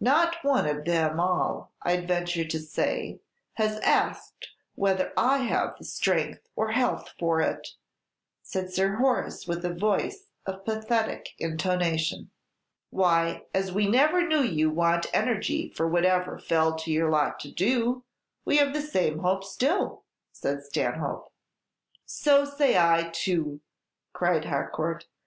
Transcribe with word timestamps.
"Not 0.00 0.36
one 0.42 0.64
of 0.66 0.86
them 0.86 1.20
all, 1.20 1.70
I'd 1.82 2.08
venture 2.08 2.46
to 2.46 2.58
say, 2.58 3.20
has 3.56 3.78
asked 3.80 4.48
whether 4.76 5.12
I 5.14 5.40
have 5.40 5.76
the 5.76 5.84
strength 5.84 6.48
or 6.56 6.70
health 6.70 7.10
for 7.18 7.42
it," 7.42 7.68
said 8.42 8.72
Sir 8.72 8.94
Horace, 8.94 9.46
with 9.46 9.62
a 9.62 9.74
voice 9.74 10.24
of 10.46 10.64
pathetic 10.64 11.34
intonation. 11.38 12.30
"Why, 12.88 13.44
as 13.52 13.72
we 13.72 13.86
never 13.86 14.26
knew 14.26 14.40
you 14.40 14.70
want 14.70 15.04
energy 15.12 15.68
for 15.68 15.86
whatever 15.86 16.38
fell 16.38 16.76
to 16.76 16.90
your 16.90 17.10
lot 17.10 17.38
to 17.40 17.52
do, 17.52 18.04
we 18.46 18.56
have 18.56 18.72
the 18.72 18.80
same 18.80 19.18
hope 19.18 19.44
still," 19.44 20.04
said 20.32 20.62
Stanhope. 20.64 21.30
"So 22.06 22.46
say 22.46 22.78
I 22.78 23.10
too," 23.12 23.60
cried 24.14 24.46
Harcourt. 24.46 25.04